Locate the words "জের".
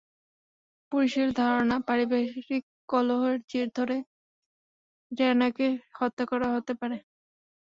3.49-3.67